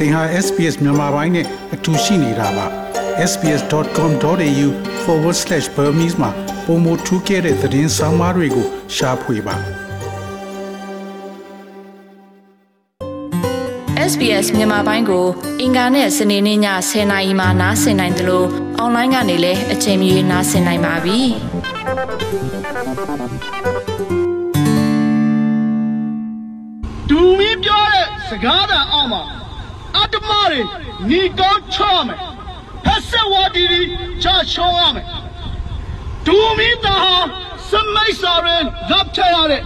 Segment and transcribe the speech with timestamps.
[0.00, 2.66] သင်ဟာ SPS မြန်မာပိုင်းနဲ့အတူရှိနေတာပါ
[3.30, 6.30] sbs.com.au/burmese မှာ
[6.66, 9.56] ပုံမထူးခဲ့တဲ့သတင်းစာမားတွေကိုရှားဖွေပါ
[14.10, 15.26] SBS မြန်မာပိုင်းကို
[15.60, 16.58] အင်ကာနဲ့စနေနေ့ည
[16.90, 18.46] 10:00နာရီမှနားဆင်နိုင်တယ်လို့
[18.78, 21.18] အွန်လိုင်းကနေလည်းအချိန်မီနားဆင်နိုင်ပါပြီ။
[27.10, 29.10] ဒူမီပြောတဲ့စကားတန်အောင်
[30.30, 30.60] မှာအတ္တမတွေ
[31.10, 32.18] ညီကောင်းချရမယ်
[32.84, 33.80] ဖက်ဆက်ဝါဒီဒီ
[34.22, 35.06] ချရှောင်းရမယ်
[36.26, 37.16] ဒူမီတာဟာ
[37.68, 39.62] စမိတ်စာရင်ရပ်ချရတဲ့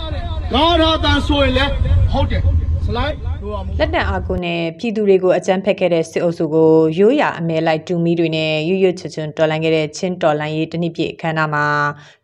[0.53, 1.73] ဂါရတန်ဆိုရင်လည်း
[2.13, 2.43] ဟုတ်တယ်
[2.85, 11.65] စလိုက်တို့အောင်လက်နက်အားကိုနဲ့ပြည်သူတွေကိုအကြမ်းဖက်ခဲ့တဲ့စစ်အုပ်စုကိုရိုးရာအမဲလိုက်တူမီတွေနဲ့ရွရွချွချွန်တော်လှန်ခဲ့တဲ့ချင်းတော်လှန်ရေးတနည်းပြည့်အခမ်းအနားမှာ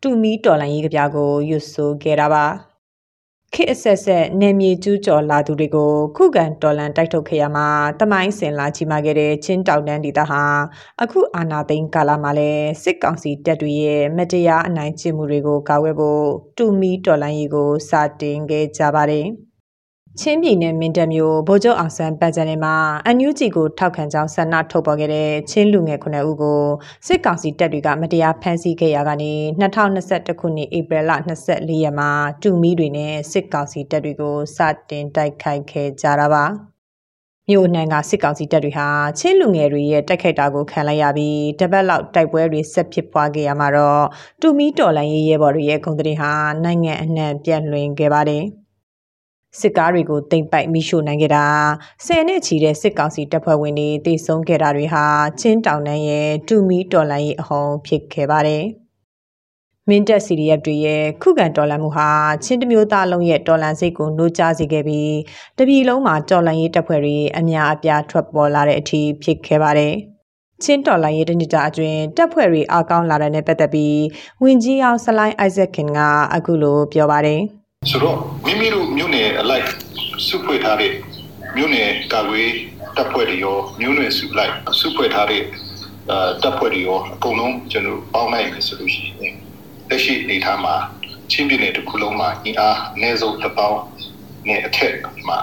[0.02, 2.75] တူမီတော်လှန်ရေးကြပြကိုရွတ်ဆိုခဲ့တာပါ
[3.58, 7.68] ခေတ်အဆက်ဆက်နေမြေကျူးကျော်လာသူတွေကိုခုခံတော်လှန်တိုက်ထုတ်ခဲ့ရမှာ
[8.00, 10.42] တမိုင်းစင်လာချီမာခဲ့တဲ့ချင်းတောင်တန်းဒေသဟာ
[11.02, 12.50] အခုအာနာသိန်းကာလမှာလဲ
[12.82, 16.26] စစ်ကောင်စီတပ်တွေရဲ့မတရားအနိုင်ကျင့်မှုတွေကိုကာကွယ်ဖို့
[16.58, 17.90] တူမီတော်လှန်ရေးကိုစ
[18.20, 19.26] တင်ခဲ့ကြပါတယ်
[20.20, 22.74] ချင်းပြည်နယ်မင်းတပ်မြို့ဗိုလ်ချုပ်အောင်ဆန်းပတ်ကြံထဲမှာ
[23.06, 26.62] အန်ယူဂျီကိုထောက်ခံကြောင်းဆန္ဒထုတ်ပေါ်ခဲ့တဲ့ချင်းလူငယ်9ဦးကို
[27.06, 31.10] စစ်ကောင်စီတပ်တွေကမတရားဖမ်းဆီးခဲ့ရကနေ2021ခုနှစ်ဧပြီလ
[31.46, 32.10] 24ရက်မှာ
[32.42, 34.58] တူမီတွေနဲ့စစ်ကောင်စီတပ်တွေကိုစ
[34.90, 36.44] တင်တိုက်ခိုက်ခဲ့ကြတာပါ
[37.48, 44.04] မြို့နှံကစစ်ကောင်စီတပ်တွေဟာချင်းလူငယ်တွေရဲ့တိုက်ခိုက်တာကိုခံလိုက်ရပြီးတပတ်လောက်တိုက်ပွဲတွေဆက်ဖြစ်ပွားခဲ့ရမှာတော့
[44.40, 46.32] တူမီတော်လိုင်းရေးရဲဘော်တွေရဲ့ဂုဏ်သတင်းဟာ
[46.64, 48.44] နိုင်ငံအနှံ့ပြန့်လွင်ခဲ့ပါတယ်
[49.60, 51.46] စစ်ကားတွေကိုတိမ့်ပိုက်မိရှို့နိုင်ခဲ့တာ
[52.06, 55.04] ဆယ်နဲ့ချီတဲ့စစ်ကောင်စီတပ်ဖွဲ့ဝင်တွေတိတ်ဆုံးခဲ့တာတွေဟာ
[55.40, 58.64] ချင်းတောင်တန်းရဲ့တူမီတော်လိုင်းရေးအဟုန်ဖြစ်ခဲ့ပါတယ်
[59.88, 62.10] မင်းတပ် CDF တွေရဲ့ခုခံတော်လှန်မှုဟာ
[62.44, 65.14] ချင်းတမျိုးသားလုံးရဲ့တော်လှန်စိတ်ကိုနှိုးကြားစေခဲ့ပြီး
[65.58, 69.94] တပြည်လုံးမှာတော်လှန်ရေးတပ်ဖွဲ့တွေအများအပြားထွက်ပေါ်လာတဲ့အထိဖြစ်ခဲ့ပါတယ်။
[70.62, 74.00] ချင်းတော်လိုင်းရေးတနစ်တာအတွင်းတပ်ဖွဲ့တွေအားကောင်းလာတဲ့နဲ့ပတ်သက်ပြီး
[74.42, 75.98] ဝင်ကြီးအောင်ဆလိုင်းအိုက်ဇက်ခင်က
[76.34, 77.42] အခုလိုပြောပါတယ်။
[77.90, 79.66] ဆိုတော့မိမိတို့မြို့နယ်အလိုက်
[80.26, 80.92] စုဖွဲ့ထားတဲ့
[81.56, 82.50] မြို့နယ်ကာကွယ်
[82.96, 85.42] တပ်ဖွဲ့တွေရောမြို့နယ်စုလိုက်စုဖွဲ့ထားတဲ့
[86.10, 89.34] အဲတပ်ဖွဲ့တွေရောအကုန်လုံးကျွန်တော်ပေါင်းလိုက်မယ်ဆိုလို့ရှိရင်
[89.88, 90.74] လက်ရှိအနေထားမှာ
[91.32, 93.80] ချင်းပြည်နယ်တစ်ခုလုံးမှာအင်အားအနည်းဆုံးတစ်ပေါင်း
[94.48, 94.94] နဲ့အထက်
[95.28, 95.38] မှာ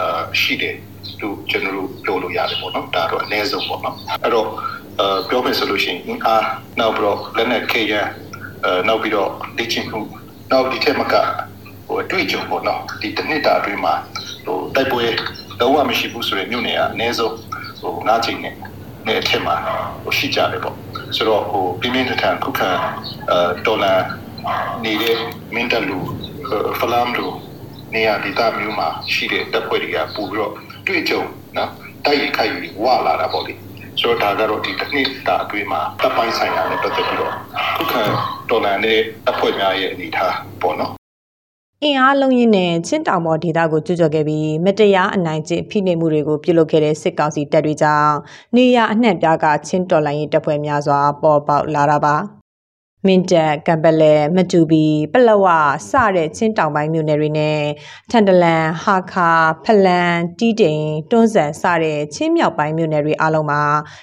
[0.00, 0.76] အာရှိတယ်
[1.20, 4.48] လို့ကျွန်တော်တို့ပြောလို့ရတယ်ပေါ့နော်ဒါတော့အနည်းဆုံးပေါ့နော်အဲ့တော့
[4.98, 6.44] အဲပြောမယ်ဆိုလို့ရှိရင်အင်အား
[6.80, 8.10] နောက်ပြီးတော့လက်နက်ခဲယမ်း
[8.64, 10.00] အဲနောက်ပြီးတော့လေ့ကျင့်မှု
[10.50, 11.26] နောက်ဒီထက်မကဟို
[12.02, 13.94] အတွေ့အကြုံပေါ့နော်ဒီတစ်နှစ်တာအတွင်းမှာ
[14.46, 15.04] ဟိုတိုက်ပွဲ
[15.60, 17.34] တော့ဝမရှိဘူးဆိုရင်မြို့နယ်ကအနည်းဆုံး
[17.80, 18.54] ဟို၅ချိန်နဲ့
[19.06, 19.56] နဲ့အထက်မှာ
[20.04, 20.76] ဟိုရှိကြတယ်ပေါ့
[21.16, 22.70] ဆိုတော့ဟိုပြင်းပြင်းထန်ထန်ခုခံ
[23.30, 23.92] အဲဒေါ်လာ
[24.84, 25.16] နေတဲ့
[25.54, 25.98] မင်းတပ်လူ
[26.78, 27.26] ဖလမ်လူ
[27.94, 30.52] နေရာဒေသမျိုးမှာရှိတဲ့တပ်ဖွဲ့တွေကပို့ပြီးတော့
[30.86, 31.22] တွေ့ကြုံ
[31.56, 31.70] နော်
[32.04, 33.54] တိုက်ရိုက်ခိုက်ပြီးဝလာတာပေါ့လေ
[34.00, 37.34] ဆိုတော့ဒါကတော့ဒီတစ်နှစ်တာအတွင်းမှာတပ်ပိုင်းဆိုင်ရာနဲ့ပတ်သက်ပြီးတော့
[37.76, 38.02] ခုခံ
[38.50, 41.03] ဒေါ်လာနဲ့တပ်ဖွဲ့များရဲ့အနေအထားပေါ့နော်
[41.86, 48.14] အင်အားလုံးရင်းနဲ့ချင်းတောင်ပေါ်ဒေသကိုကျူးကျော်ခဲ့ပြီးမတရားအနိုင်ကျင့်ဖိနှိပ်မှုတွေကိုပြုလုပ်ခဲ့တဲ့စစ်ကောင်စီတပ်တွေကြောင့်
[48.56, 52.16] နေရအနှံ့ပြားကချင်းတော်လိုင်းရေးတပ်ဖွဲ့များစွာပေါ်ပေါက်လာတာပါ
[53.06, 55.46] မင်းတပ်ကံပလဲမတူဘီပလဝ
[55.90, 57.60] စတဲ့ချင်းတောင်ပိုင်းမြို့နယ်တွေနဲ့
[58.10, 59.30] ထန်တလန်ဟာခါ
[59.64, 63.62] ဖလန်တီးတိန်တွန်းဆန်စတဲ့ချင်းမြောက်ပိုင်းမြို့နယ်တွေအလုံးမှာ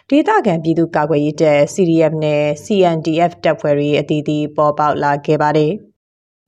[0.09, 5.73] ဒေသခံပြည်သူကာကွယ်ရေးတပ် CDF နဲ့ CNDF တပ်ဖွဲ့တွေအသီးသီးပေါ်ပေါက်လာခဲ့ပါတယ်။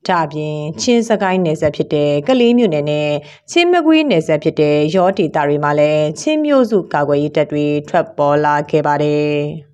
[0.08, 3.10] ဒါအပြင်ချင်းစကိုင်းနယ်ဆက်ဖြစ်တဲ့ကလေးမြို့နယ်နဲ့
[3.52, 9.34] ချင်းမကွေးနယ်ဆက်ဖြစ်တဲ့ရောဒေတာတွေမှာလည်းချင်းမျိုးစုကာကွယ်ရေးတပ်တွေထွက်ပေါ်လာခဲ့ပါတယ်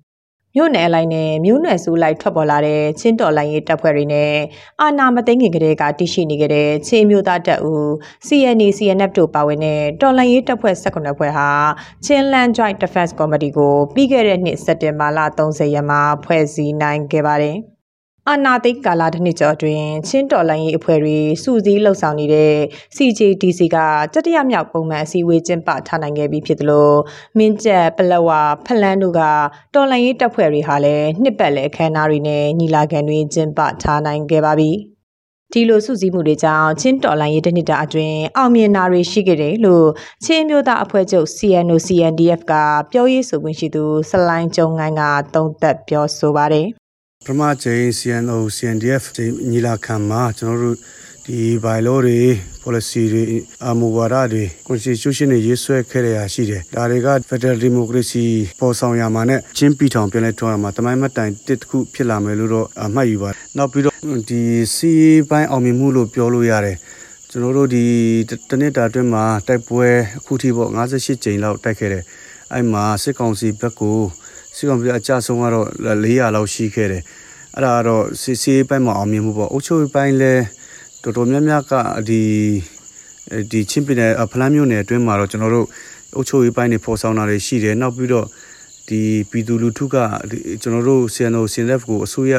[0.56, 4.32] မြို့နယ်အလိုက်နဲ့မြို့နယ်စုလိုက်ထွက်ပေါ်လာတဲ့ချင်းတော်လိုင်းရေးတပ်ဖွဲ့တွေနဲ့
[4.80, 7.86] အာနာမသိငင်ကလေးကတရှိနေခဲ့တဲ့ချင်းမျိုးသားတပ်ဦး
[8.26, 11.48] CNA CNF တို့ပါဝင်တဲ့တော်လိုင်းရေးတပ်ဖွဲ့18ဖွဲ့ဟာ
[12.04, 17.58] ချင်းလန် Joint Defense Committee ကိုပြီးခဲ့တဲ့နှစ်စက်တင်ဘာလ30ရက်မှာဖွဲ့စည်းနိုင်ခဲ့ပါတယ်။
[18.28, 22.54] အာနာသိကာလာတစ်နှစ်ကျော်အတွင်းချင်းတော်လိုင်းရေးအဖွဲ့တွေစုစည်းလှုပ်ဆောင်နေတဲ့
[22.96, 23.76] CJDC က
[24.14, 26.90] တတိယမြောက်ပုံမှန်အစည်းအဝေးကျင်းပထားနိုင်ခဲ့ပြီဖြစ်သလို
[27.38, 28.28] မင်းကျက်ပလဝ
[28.66, 29.22] ဖလန်းတို့က
[29.74, 34.70] တော်လိုင်းရေးတပ်ဖွဲ့တွေဟာလည်းနှစ်ပတ်လည်အခမ်းအနားတွေနဲ့ညီလာခံတွေကျင်းပထားနိုင်ခဲ့ပါပြီ။
[35.52, 39.86] ဒီလိုစုစည်းမှုတွေကြောင့်ချင်းတော်လိုင်းရေးတနစ်တာအတွင်းအောင်မြင်တာတွေရှိခဲ့တယ်လို့
[40.24, 42.54] ချင်းမျိုးသားအဖွဲ့ချုပ် CNO CNDF က
[42.92, 45.02] ပြောရေးဆိုခွင့်ရှိသူ စလိုင်းကျုံငိုင်းက
[45.34, 46.68] သုံးသပ်ပြောဆိုပါတယ်။
[47.26, 50.76] ပထမချိန် CNO CNDF ချိန်ညီလာခံမှာကျွန်တော်တို့
[51.26, 52.20] ဒီ bylaw တွေ
[52.62, 53.24] policy တွေ
[53.66, 58.24] အမူဝါဒတွေ constitution တွေရေးဆွဲခဲ့ရရှိတယ်ဒါတွေက federal democracy
[58.60, 63.94] ပေါ်ဆောင်ရမှာနဲ့ချင်းပြည်ထောင်ပြန်လဲထွန်းရမှာတမိုင်းမတိုင်တစ်တစ်ခုဖြစ်လာမယ်လို့တော့အမှတ်ယူပါနောက်ပြီးတော့
[64.30, 64.42] ဒီ
[64.74, 66.76] စီးပိုင်းအောင်မြင်မှုလို့ပြောလို့ရတယ်
[67.30, 67.84] ကျွန်တော်တို့ဒီ
[68.50, 69.88] တနစ်တာအတွင်းမှာတိုက်ပွဲ
[70.18, 72.04] အခုထိပေါ့58ကြိမ်လောက်တိုက်ခဲ့တယ်
[72.52, 73.98] အဲ့မှာစစ်ကောင်စီဘက်ကို
[74.60, 77.02] စစ်ကောင်စီအကြဆုံးကတော့400လောက်ရှိခဲ့တယ်
[77.54, 80.32] အဲ့ဒါကတော့စစ်စီးပိုင်းမှာအောင်မြင်မှုပေါ့အုပ်ချုပ်ရေးပိုင်းလဲ
[81.02, 81.72] တော်တော်များများက
[82.08, 82.22] ဒီ
[83.50, 85.66] ဒီချင်းပြည်နယ်ဖလန်းမြို့နယ်အတွင်းမှာတော့ကျွန်တော်တို့
[86.16, 88.26] အုပ်ချုပ်ရေးပိုင်းတွေဖော်ဆောင်တာတွေရှိတယ်နောက်ပြီးတော့
[88.88, 89.96] ဒီပြည်သူလူထုက
[90.62, 92.34] ကျွန်တော်တို့ CNO CNF ကိုအစိုးရ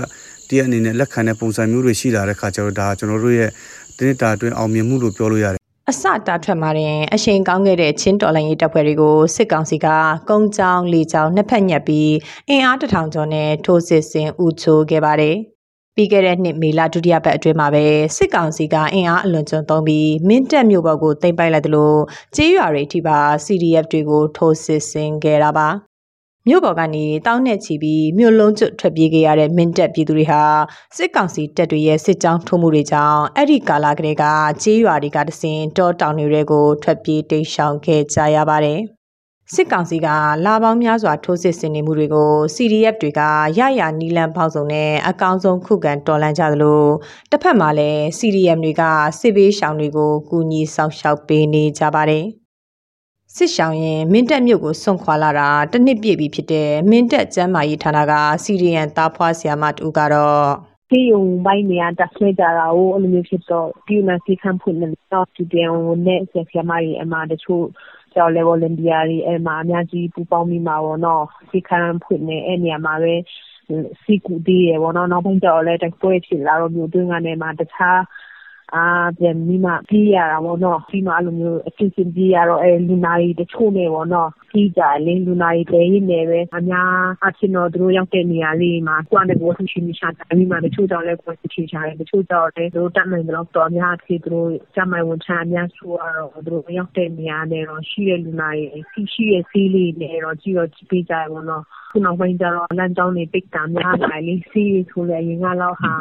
[0.50, 3.50] တရက်အနေနဲ့လက်ခံတဲ့ပုံစံမျိုးတွေရှိလာတဲ့ခါကျတော့ဒါကျွန်တော်တို့ရဲ့
[3.98, 5.61] ဒီနေ့တာအတွင်းအောင်မြင်မှုလို့ပြောလို့ရတယ်
[5.92, 9.88] အစတာထွက်မှာတင်အရှိန်ကောင်းခဲ့တဲ့ချင်းတော်လိုင်းရေးတပ်ဖွဲ့တွေကိုစစ်ကောင်စီက
[10.30, 12.12] ကုန်းချောင်းလေချောင်းနှစ်ဖက်ညက်ပြီး
[12.50, 15.36] အင်အားတထောင်ကျော်နဲ့ထိုးစစ်ဆင်ဥချိုးခဲ့ပါတယ်။
[15.96, 17.86] ပြီးခဲ့တဲ့နှစ်မေလဒုတိယပတ်အတွင်းမှာပဲ
[18.18, 21.94] စစ်ကောင်စီကအင်အားအလွန်ကျွံသုံးပြီးမင်းတပ်မြို့ဘက်ကိုတင်ပိုက်လိုက်သလို
[22.36, 25.70] ကြေးရွာတွေထိပါ CDF တွေကိုထိုးစစ်ဆင်ခဲ့တာပါ။
[26.48, 30.42] မြို့ပေါ်ကနေတောင်းနဲ့ချီပြီးမြို့လုံးကျွတ်ထွက်ပြေးခဲ့ရတဲ့မင်းတပ်ပြည်သူတွေဟာ
[30.98, 34.24] စစ်ကောင်စီတပ်တွေရဲ့စစ်ကြောင်းထိုးမှုတွေကြောင့်အဲ့ဒီကာလကလေးက
[34.64, 38.80] ကြေးရွာတွေကတစင်တောတောင်တွေကိုထွက်ပြေးတိတ်ရှောင်ခဲ့ကြရပါတယ်။
[39.54, 40.08] စစ်ကောင်စီက
[40.46, 43.22] လာပေါင်းများစွာထိုးစစ်ဆင်နေမှုတွေကို CDF တွေက
[43.60, 46.84] ရရနီလန်ပေါင်းစုံနဲ့အကောင်းဆုံးခုခံတော်လှန်ကြသလို
[47.32, 48.84] တစ်ဖက်မှာလည်း CDM တွေက
[49.20, 52.26] စစ်ဘေးရှောင်တွေကိုကူညီဆောင်ရှောက်ပေးနေကြပါတယ်။
[53.36, 58.14] စစ်ရှောင်းရင်မင်းတက်မြို့ကိုစွန့်ခွာလာတာတနှစ်ပြည့်ပြီဖြစ်တဲ့မင်းတက်ကျမ်းမာရေးဌာနက
[58.44, 60.46] စီရီယန်တားဖွားဆရာမတူကတော့
[60.90, 65.72] ဒီယုံပိုင်းနေရတက်ဆွဲကြတာကိုအဲ့လိုမျိုးဖြစ်တော့ဒီနာစီခံဖွင့်နေတော့ဒီတန်
[66.06, 67.66] နဲ့ဆရာမကြီးအမှတချို့
[68.14, 73.14] ကျော် level လန်ဒီယာတွေအဲ့မှာအများကြီးပူပေါင်းမိမှာပေါ့နော်စီခံဖွင့်နေအဲ့နေရာမှာပဲ
[74.04, 78.00] စီကူဒီရပေါ့နော်နောက်ပိုင်းကျတော့လည်းတိုက်ပွဲဖြစ်လာတော့မြို့တွင်းကနေမှာတခြား
[78.76, 78.86] အာ
[79.18, 86.92] ပြန်ပြီးမှပြေးရတာပေါ့နော်ပြီးမှအဲ့လိုမျိုးအချင်းချင်းပြေးရတော့အဲလူနာတွေတချို့နဲ့ပေါ့နော်ပြေးကြလင်းလူနာတွေတဲရင်းနေပဲအများ
[87.26, 105.94] အချင်းတော့သူတို့ရောက်တဲ့နေရာလေးမှာကိုယ်နဲ့ကိုယ်ဆူရှင်ရှာတယ်ပြီးမှတချို့ကြောင့်လည်းကိုယ်ဆူရှင်ရှာတယ်တချို့ကြောင့်လည်းသူတို့တတ်နိုင်တော့တော်များအဖြစ်သူတို့စမိုင်ဝန်ချအများဆိုတော့သူတို့ရောက်တဲ့နေရာနဲ့တော့ရှိတဲ့လူနာတွေရှိရဲ့စီးလေးနဲ့တော့ကြည့်တော့ပြေးကြရပေါ့နော်ခုနောက်ပိုင်းကျတော့လမ်းကြောင်းတွေပိတ်တာများလာလေစီးဆိုလည်းအရင်ကတော့ဟာ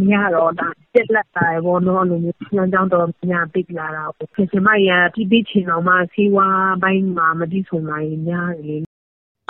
[0.00, 6.48] မရတော့ဒါပြက်လက်တာဘောနော်လိုမျိုးလမ်းကြောင်းတော်များပိတ်လာတာပေါ့ခင်ဗျမရပြီးပြီးချင်တော့မှစီဝါ
[6.82, 8.76] ပိုင်းမှာမတိဆုံနိုင်များလေ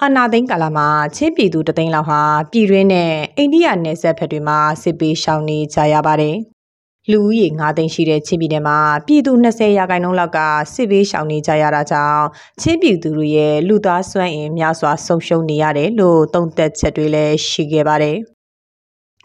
[0.03, 2.21] အနာသိန်းကာလမှာ ချင်းပြည်သူတသိန်းလောက်ဟာ
[2.53, 6.37] ပြည်တွင်းနဲ့ အိန္ဒိယနယ်စပ်ဘက်တွေမှာ စစ်ပေးရှောင်နေကြရပါတယ်။
[7.11, 10.39] လူဦးရေ9သိန်းရှိတဲ့ ချင်းပြည်နယ်မှာ ပြည်သူ20ရာခိုင်နှုန်းလောက်က
[10.75, 12.25] စစ်ပေးရှောင်နေကြရတာကြောင့်
[12.61, 18.19] ချင်းပြည်သူတွေရဲ့ လူသားစွမ်းအင်များစွာ ဆုံးရှုံးနေရတယ်လို့ သုံးသပ်ချက်တွေလည်း ရှိခဲ့ပါတယ်။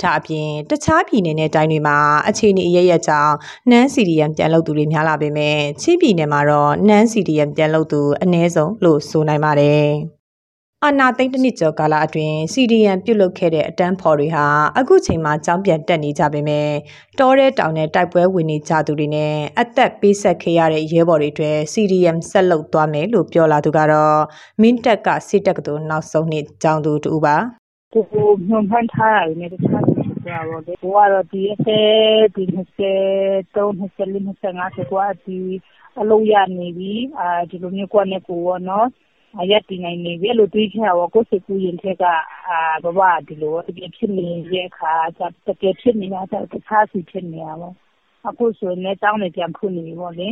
[0.02, 1.98] ဒါအပြင်တခြားပြည်နယ်နဲ့တိုင်းတွေမှာ
[2.28, 3.36] အခြေအနေအရရက်ကြောင့်
[3.72, 9.90] နန်းစီဒီယမ်ပြန်လုပ်သူတွေများလာပေမဲ့ချင်းပြည်နယ်မှာတော့နန်းစီဒီယမ်ပြန်လုပ်သူအနည်းဆုံးလို့ဆိုနိုင်ပါတယ်။
[10.86, 14.46] အာနာသိန်းတစ်နှစ်ကျော်ကာလအတွင်း CDN ပြုတ်လုခဲ့တဲ့အတန်းဖော်တွေဟာ
[14.80, 16.70] အခုချိန်မှာကြောင်းပြန်တက်နေကြပေမဲ့
[17.20, 24.20] တောတဲ့တောင်နဲ့တိုက်ပွဲဝင်နေကြသူတွေနဲ့အသက်ပေးဆက်ခဲ့ရတဲ့ရဲဘော်တွေအတွက် CDM ဆက်လုပ်သွားမယ်လို့ပြောလာသူကတော့
[24.62, 27.59] မင်းတက်ကစစ်တက်ကတူနောက်ဆုံးနှစ်ကျောင်းသူတူပါ
[27.94, 31.80] ကိုကိုညွန်ဖန်ထားရတယ်နဲ့တခြားဖြစ်ကြပါဘောလေကိုကတော့ဒီအစေ
[32.36, 35.38] ဒီ20 3 24 25ကွာဒီ
[36.02, 38.88] အလုံးရနေပြီအာဒီလိုမျိုးကွာနဲ့ကိုရောနော်
[39.42, 42.04] အရက်တင်နိုင်နေပြီအဲ့လိုတွေးချင်တော့ကိုစိတ်ကူးရင်ထက်က
[42.48, 44.94] အာဘဘဒီလိုတကယ်ဖြစ်နေတဲ့အခါ
[45.48, 47.70] တကယ်ဖြစ်နေတာတခြားစီဖြစ်နေရပါ
[48.28, 50.28] အခုဆိုရင်လည်းတောင်းနေပြန်ဖွင့်နေပြီပေါ့လေ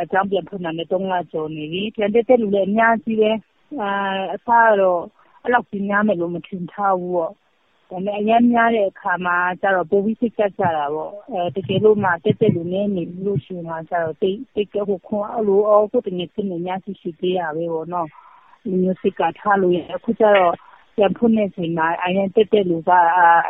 [0.00, 3.32] အကြောင်းပြန်ဖွင့်တာနဲ့တုံးလာကြော်နေပြီပြန်တက်တဲ့လူလည်းအများကြီးပဲ
[3.80, 3.90] အာ
[4.34, 5.02] အစားတော့
[5.42, 7.32] အဲ့လောက်ကြီးများမယ်လို့မထင်ထားဘူးပေါ့။
[7.90, 18.08] ဒါပေမဲ့အရမ်းများတဲ့အခါမှာကျတော့ပိုပြီးစိတ်ကပ်ကြတာပေါ့။အဲတကယ်လို့မှတက်တဲ့လူနည်းနေလို့ရှိရင်တော့ကျတော့တိတ်တိတ်ကဟိုခွန်အဲ့လိုအော်ကိုတငယ်ချင်းတွေများရှိရှိသေးရပဲပေါ့နော်။
[18.64, 20.54] ဒီမျိုးစိတ်ကထားလို့ရအခုကျတော့
[20.96, 22.90] ပြန်ဖွင့်နေချိန်မှာအရင်တက်တဲ့လူက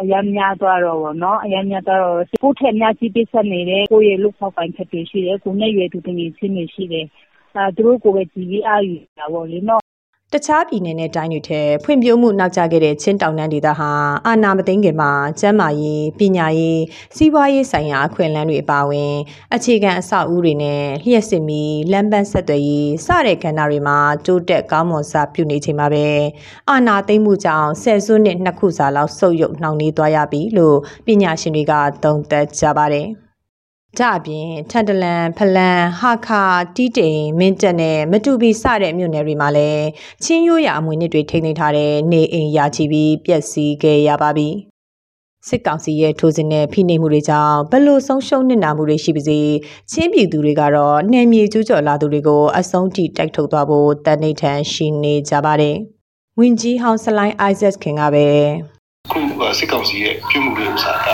[0.00, 7.06] အရမ်းများသွားတော့ဗောနော်အရမ်းများသွားတော့ကိုယ့်ထက်အများကြီးပေးဆက်နေတယ်ကိုယ့်ရဲ့လုပ်ဖောက်ပိုင်ချက်တွေရှိတယ်ကိုယ်နဲ့ရွယ်သူတငယ်ချင်းတွေရှိတယ်
[7.56, 9.81] အဲသူတို့ကိုပဲကြည်ပြီးအားယူတာဗောလေနော်
[10.34, 13.90] တခြားပြည်နယ်နဲ့တိုင်းတွေထက်ဖွံ့ဖြိုးမှုနောက်ကျခဲ့တဲ့ချင်းတောင်တန်းဒေသဟာ
[14.26, 16.80] အာဏာမသိမ်းခင်မှာကျန်းမာရေးပညာရေး
[17.16, 19.14] စီးပွားရေးဆိုင်ရာအခွင့်အလမ်းတွေအပါအဝင်
[19.54, 21.62] အခြေခံအဆောက်အဦတွေနဲ့လျှက်စစ်မီ
[21.92, 26.06] လမ်းပန်းဆက်သွယ်ရေးစတဲ့ကဏ္ဍတွေမှာတိုးတက်ကောင်းမွန်စွာပြုနေချိန်မှာပဲ
[26.70, 31.72] အာဏာသိမ်းမှုကြောင့်ဆယ်စုနှစ်နှစ်ခုစာလောက်ဆုတ်ယုတ်နှောင့်နှေးသွားရပြီလို့ပညာရှင်တွေက
[32.04, 33.08] သုံးသပ်ကြပါတယ်။
[33.98, 36.42] ကြအပြင်ထန်တလန်ဖလန်ဟာခါ
[36.76, 39.86] တီးတိန်မင်းတက်နဲ့မတူပီစတဲ့မြို့နယ်တွေမှာလည်း
[40.24, 44.48] ချင်းရိုးရအမွေနှစ်တွေထိန်းသိမ်းထားတဲ့နေအိမ်ရာချီပြီးပျက်စီးခဲ့ရပါပြီ
[45.48, 49.40] စစ်ကောင်စီရဲ့ထိုးစစ်နဲ့ဖိနှိပ်မှုတွေကြောင့်ဘလို့ဆုံးရှုံးနစ်နာမှုတွေရှိပါစေ
[49.92, 55.76] ချင်းပြည်သူတွေကတော့နှဲမြေကျူးကျော်လာသူတွေကိုအဆုံးထိတိုက်ထုတ်သွားဖို့တန်နေထန်ရှိနေကြပါတယ်။
[56.38, 58.28] ဝင်းကြီးဟောင်းစလိုင်းအိုက်ဇက်ခင်ကပဲ
[59.10, 59.20] ခု
[59.58, 61.08] စစ်ကောင်စီရဲ့ပြုမှုတွေဥစားက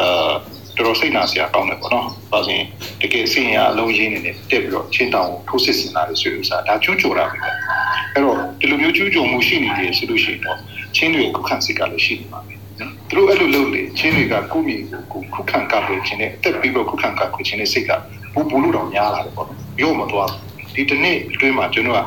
[0.00, 0.32] အာ
[0.78, 2.58] တော်တော်စိတ်နာစရာကောင်းတယ်ပေါ့နော်။ဘာလို့လဲ
[3.02, 7.36] တကယ်စင်ရအလုံးရင်းနေတယ်တက်ပြီးတော့ချင်းတောင်ကိုထိုးစစ်ဆင်လာတယ်ဆိုလို့ဆိုတာဒါကျူးကျော်တာပဲ။
[8.14, 10.58] အဲ့တော့ဒီလိုမျိုးကျူးကျော်မှုရှိနေတယ်ဆိုလို့ရှိရင်တော့
[10.96, 14.76] ချင်းတွေခုခံစစ်ကလည်းရှိနေပါမယ်။နော်။သူတို့အဲ့လိုလုပ်လေချင်းတွေကကိုယ့်မြေ
[15.12, 17.90] ကိုခုခံကာကွယ်ခြင်းနဲ့အသက်ပြီးတော့ခုခံကာကွယ်ခြင်းနဲ့စိတ်က
[18.34, 20.28] ဘူဘူလို့တော့များလာတယ်ပေါ့နော်။ရော့မသွား
[20.74, 22.00] ဒီတနေ့အတွင်းမှာကျွန်တော်က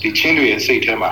[0.00, 1.10] ဒီချင်းတွေရဲ့စိတ်ထဲမှာ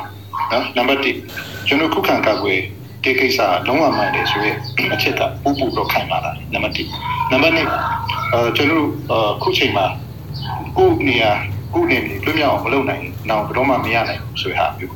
[0.52, 2.60] နော်နံပါတ်1ကျွန်တော်ခုခံကာကွယ်
[3.06, 4.56] ဒီကိစ္စလုံးဝမှန်တယ်ဆိုရင်
[4.94, 7.58] အချက်ကပူပူတော့ခိုင်ပါလာနံပါတ်1နံပါတ်2
[8.32, 9.86] အဲကျွန်တော်အခုချိန်မှာ
[10.76, 11.30] ကိုနေရာ
[11.74, 14.92] ကိုနေနေလွတ်မြောက်အောင်မလုပ်နိုင်အောင်ဘယ်တော့မှမရနိုင်ဘူးဆိုရဟာမျိုး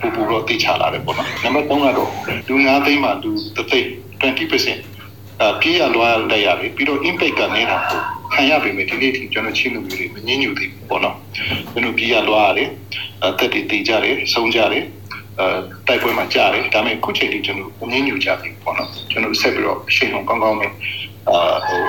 [0.00, 2.10] ပူပူတော့သိချလာတယ်ပေါ့နော်နံပါတ်3ကတော့
[2.48, 3.88] လူ9သိန်းမှာလူတစ်သိန်း
[4.20, 8.00] 20%အပြေးရလွှားလိုက်ရတယ်ပြီးတော့ impact ကနေတာကို
[8.34, 11.16] ခံရပေမဲ့ဒီနေ့ထိကျွန်တော်ချင်းလူမျိုးတွေမငြင်းညူသေးဘူးပေါ့နော်
[11.72, 12.68] ကျွန်တော်ပြေးရလွှားရတယ်
[13.24, 14.84] အသက်တွေတည်ကြတယ်ဆုံးကြတယ်
[15.40, 15.46] အဲ
[15.86, 20.72] တိုက်ပွဲမှာကြားတယ်ဒါပေမဲ့ခုချိန်ထိကျွန်တော်အငင်းညူကြပြီပေါ့နော်ကျွန်တော်ဆက်ပြီးတော့ရှင်းအောင်ကောင်းကောင်းနဲ့
[21.28, 21.80] အာဟို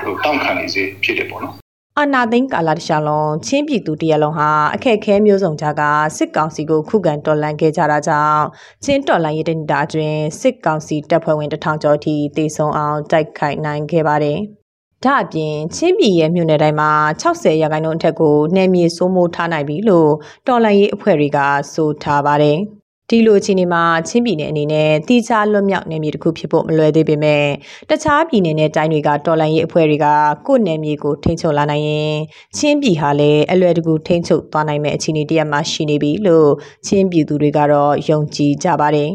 [0.00, 1.54] ဟိုတောင်းခံနေစေဖြစ်တယ်ပေါ့နော်
[1.98, 5.82] အာနာသိန်းကာလာတခြားလုံးချင်းပြည်သူတရလုံးဟာအခက်အခဲမျိုးစုံကြားက
[6.16, 8.44] စစ်ကောင်စီကိုခုခံတော်လှန်ခဲ့ကြတာကြောင့်
[8.84, 14.38] ချင်းတော်လှန်ရေးတနစ်တာအတွင်းစစ်ကောင်စီတပ်ဖွဲ့ဝင်တထောင်ကျော်ထိတေဆုံအောင်တိုက်ခိုက်နိုင်ခဲ့ပါတယ်။
[15.04, 16.90] ဒါအပြင်ချင်းပြည်ရဲ့မြို့နယ်တိုင်းမှာ
[17.22, 20.10] 60ရာခိုင်နှုန်းအထက်ကိုနယ်မြေစိုးမိုးထားနိုင်ပြီလို့
[20.46, 21.38] တော်လှန်ရေးအဖွဲ့တွေက
[21.74, 22.58] ဆိုထားပါတယ်။
[23.10, 27.44] ဒီလိုအခြေအနေမှာချင်းပြည်နယ်အနေနဲ့တိကျလွတ်မြောက်နယ်မြေတစ်ခုဖြစ်ဖို့မလွယ်သေးပေမဲ့
[27.90, 30.06] တခြားပြည်နယ်နဲ့တိုင်းတွေကတော်လှန်ရေးအဖွဲ့တွေက
[30.46, 32.16] ကိုယ့်နယ်မြေကိုထိန်းချုပ်လာနိုင်ရင်
[32.56, 36.50] ချင်းပြည်ဟာလည်းအလွယ်တကူထိန်းချုပ်သွားနိုင်မယ့်အခြေအနေတရက်မှရှိနေပြီလို့
[36.86, 39.10] ချင်းပြည်သူတွေကတော့ယုံကြည်ကြပါတယ်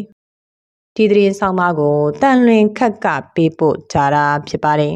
[0.96, 4.96] ။ဒီသတင်းဆောင်မကိုတန်လွင်ခက်ကပေးပို့ကြတာဖြစ်ပါတယ်